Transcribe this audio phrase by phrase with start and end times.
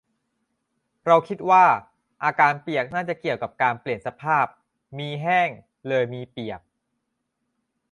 [1.05, 1.65] เราคิดว่า
[2.23, 4.45] อาการเปียกน่าจะเกี่ยวกับการเปลี่ยนสภาพ
[4.97, 5.49] มีแห้ง
[5.87, 6.61] เลยมีเปียก